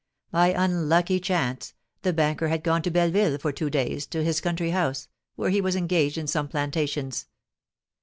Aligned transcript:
By 0.31 0.47
an 0.47 0.55
unlucky 0.71 1.19
chance, 1.19 1.75
the 2.01 2.11
banker 2.11 2.47
had 2.47 2.63
gone 2.63 2.81
to 2.81 2.89
Belleville 2.89 3.37
for 3.37 3.51
two 3.51 3.69
days, 3.69 4.07
to 4.07 4.23
his 4.23 4.41
country 4.41 4.71
house, 4.71 5.07
where 5.35 5.51
he 5.51 5.61
was 5.61 5.75
engaged 5.75 6.17
in 6.17 6.25
some 6.25 6.47
plantations. 6.47 7.27